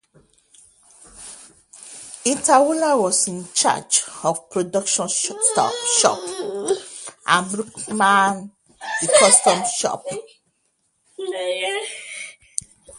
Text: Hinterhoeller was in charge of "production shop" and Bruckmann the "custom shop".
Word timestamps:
Hinterhoeller 2.23 2.97
was 2.99 3.27
in 3.27 3.45
charge 3.53 4.01
of 4.23 4.49
"production 4.49 5.07
shop" 5.07 6.17
and 7.27 7.45
Bruckmann 7.45 8.51
the 9.01 9.15
"custom 9.19 9.61
shop". 9.77 10.01